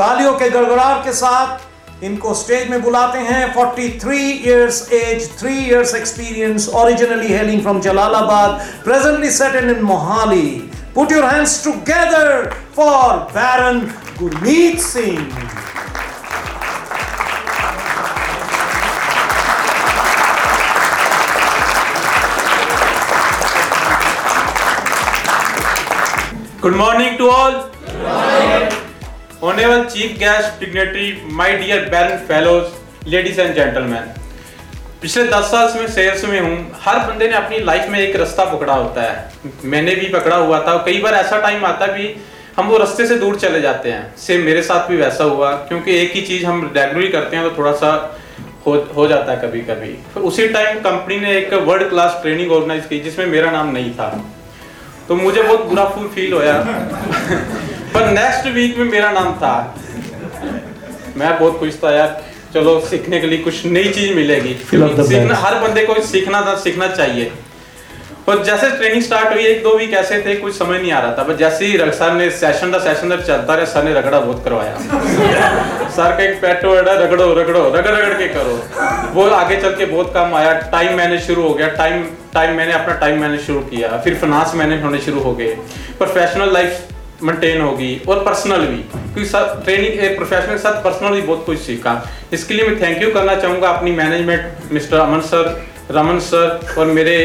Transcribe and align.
तालियों 0.00 0.32
के 0.40 0.48
गड़गड़ाहट 0.50 1.04
के 1.04 1.12
साथ 1.12 2.04
इनको 2.04 2.34
स्टेज 2.34 2.68
में 2.70 2.82
बुलाते 2.82 3.18
हैं। 3.18 3.42
43 3.54 4.46
years 4.46 4.80
age 4.92 5.28
3 5.42 5.58
years 5.66 5.94
experience 5.94 6.68
originally 6.82 7.32
hailing 7.32 7.60
from 7.62 7.80
Jalalabad 7.86 8.60
presently 8.84 9.30
settle 9.38 9.70
in 9.70 9.82
Mohali 9.84 10.48
put 10.94 11.12
your 11.12 11.24
hands 11.24 11.62
together 11.64 12.50
for 12.76 13.16
baron 13.36 13.80
Gurmeet 14.20 14.80
Singh 14.90 15.48
Good 26.62 26.76
morning 26.78 27.16
to 27.18 27.28
all. 27.34 27.54
Honorable 29.42 29.88
Chief 29.88 30.18
Guest 30.18 30.60
Dignitary, 30.60 31.22
my 31.24 31.56
dear 31.56 31.88
Baron 31.88 32.26
Fellows, 32.26 32.74
ladies 33.06 33.38
and 33.38 33.54
gentlemen. 33.58 34.08
पिछले 35.02 35.22
दस 35.28 35.44
साल 35.50 35.68
से 35.72 35.78
मैं 35.80 35.86
sales 35.92 36.24
में 36.24 36.40
हूँ। 36.40 36.56
हर 36.80 36.98
बंदे 37.06 37.28
ने 37.28 37.36
अपनी 37.36 37.58
लाइफ 37.64 37.88
में 37.90 37.98
एक 37.98 38.16
रास्ता 38.16 38.44
पकड़ा 38.52 38.74
होता 38.74 39.02
है। 39.02 39.62
मैंने 39.64 39.94
भी 39.94 40.08
पकड़ा 40.08 40.36
हुआ 40.36 40.58
था 40.66 40.76
कई 40.86 41.00
बार 41.02 41.14
ऐसा 41.14 41.40
टाइम 41.40 41.64
आता 41.66 41.86
है 41.86 41.92
भी 41.92 42.14
हम 42.56 42.68
वो 42.68 42.78
रास्ते 42.78 43.06
से 43.06 43.16
दूर 43.18 43.38
चले 43.38 43.60
जाते 43.60 43.92
हैं। 43.92 44.02
सेम 44.26 44.44
मेरे 44.46 44.62
साथ 44.62 44.88
भी 44.88 44.96
वैसा 44.96 45.24
हुआ 45.24 45.52
क्योंकि 45.68 45.96
एक 46.00 46.12
ही 46.12 46.22
चीज़ 46.22 46.44
हम 46.46 46.60
रेगुलरली 46.76 47.08
करते 47.08 47.36
हैं 47.36 47.48
तो 47.48 47.56
थोड़ा 47.58 47.72
सा 47.84 47.92
हो 48.66 48.74
हो 48.96 49.06
जाता 49.08 49.32
है 49.32 49.40
कभी 49.42 49.60
कभी 49.70 49.92
फिर 50.14 50.22
उसी 50.32 50.48
टाइम 50.48 50.80
कंपनी 50.80 51.18
ने 51.20 51.36
एक 51.38 51.54
वर्ल्ड 51.54 51.88
क्लास 51.90 52.18
ट्रेनिंग 52.22 52.52
ऑर्गेनाइज 52.52 52.86
की 52.86 53.00
जिसमें 53.00 53.26
मेरा 53.26 53.50
नाम 53.50 53.72
नहीं 53.72 53.94
था। 53.94 54.10
तो 55.10 55.16
मुझे 55.16 55.42
बहुत 55.42 55.64
बुरा 55.64 55.84
फुल 55.84 56.06
फील 56.06 56.32
होया। 56.32 56.52
पर 57.94 58.10
नेक्स्ट 58.10 58.46
वीक 58.46 58.78
में 58.78 58.84
मेरा 58.84 59.10
नाम 59.12 59.32
था। 59.32 59.54
मैं 61.16 61.38
बहुत 61.38 61.58
खुश 61.58 61.78
था 61.84 61.94
यार। 61.96 62.24
चलो 62.54 62.80
सीखने 62.80 63.20
के 63.20 63.26
लिए 63.26 63.38
कुछ 63.38 63.64
नई 63.66 63.88
चीज़ 63.88 64.12
मिलेगी। 64.14 64.54
सीखना 64.64 65.34
हर 65.34 65.54
बंदे 65.54 65.84
को 65.84 65.94
सीखना 66.06 66.42
था 66.42 66.54
सीखना 66.56 66.88
चाहिए। 66.88 67.32
और 68.30 68.42
जैसे 68.44 68.70
ट्रेनिंग 68.70 69.02
स्टार्ट 69.02 69.32
हुई 69.34 69.44
एक 69.46 69.62
दो 69.62 69.76
वीक 69.76 69.94
ऐसे 69.94 70.20
थे 70.26 70.34
कुछ 70.36 70.56
समझ 70.58 70.80
नहीं 70.80 70.90
आ 70.92 70.98
रहा 71.00 71.12
था। 71.12 71.22
पर 71.22 71.36
जैसे 71.36 71.66
ही 71.66 71.78
सर 71.92 72.12
ने 72.12 72.28
सेशन 72.30 72.72
था 72.74 72.78
सेशन 72.78 73.16
तक 73.16 73.22
चलता 73.22 73.54
रहा 73.54 73.64
सर 73.64 73.84
ने 73.84 73.94
रगड़ा 73.94 74.20
बहुत 74.20 74.44
करवाया। 74.44 74.74
सर 75.90 76.16
का 76.16 76.22
एक 76.24 76.40
पेट 76.42 76.64
वर्ड 76.64 76.88
है 76.88 76.96
रगड़ो 77.04 77.32
रगड़ो 77.34 77.64
रगड़ 77.68 77.90
रगड़ 77.90 78.18
के 78.18 78.28
करो। 78.28 78.54
वो 79.14 79.28
आगे 79.30 79.56
चल 79.62 79.74
के 79.76 79.86
बहुत 79.86 80.12
काम 80.14 80.34
आया। 80.34 80.52
टाइम 80.72 80.96
मैनेज 80.96 81.26
शुरू 81.26 81.42
हो 81.42 81.54
गया। 81.54 81.68
टाइम 81.80 82.04
टाइम 82.34 82.56
मैंने 82.56 82.72
अपना 82.72 82.94
टाइम 82.94 83.20
मैनेज 83.20 83.40
शुरू 83.40 83.60
किया। 83.72 83.96
फिर 84.04 84.14
फाइनेंस 84.14 84.54
मैनेज 84.54 84.82
होने 84.82 84.98
शुरू 85.00 85.20
हो 85.20 85.34
गए। 85.34 85.52
प्रोफेशनल 85.98 86.52
लाइफ 86.52 86.88
मेंटेन 87.22 87.60
होगी 87.60 88.00
और 88.08 88.24
पर्सनल 88.24 88.66
भी। 88.66 88.76
क्योंकि 88.76 89.24
सर 89.24 89.60
ट्रेनिंग 89.64 90.00
एक 90.04 90.16
प्रोफेशनल 90.16 90.52
के 90.52 90.58
साथ 90.58 90.82
पर्सनल 90.84 91.10
भी 91.10 91.22
बहुत 91.22 91.44
कुछ 91.46 91.58
सीखा। 91.58 92.00
इसके 92.32 92.54
लिए 92.54 92.68
मैं 92.68 92.80
थैंक 92.82 93.02
यू 93.02 93.10
करना 93.10 93.34
चाहूँगा 93.36 93.68
अपनी 93.68 93.92
management 93.92 94.72
mister 94.72 94.96
Aman 94.98 95.20
sir 95.28 95.54
Raman 95.90 96.18
sir 96.24 96.74
और 96.78 96.86
मेरे 96.86 97.16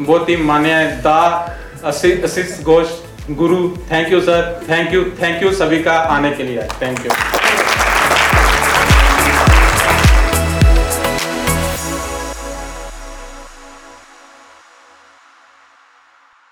बहुत 0.00 0.28
ही। 0.28 0.36
मान्य 0.36 0.74
दा 1.04 1.20
आशीष 1.86 2.60
घोष, 2.62 2.88
गुरु 3.32 3.68
thank 3.90 4.12
you 4.12 4.20
sir 4.20 4.60
thank 4.68 4.92
you 4.94 5.04
thank 5.22 5.42
you 5.42 5.52
सभी 5.54 5.82
का 5.82 5.98
आने 6.16 6.30
के 6.30 6.42
लिए। 6.42 6.62
Thank 6.82 7.06
you 7.06 7.10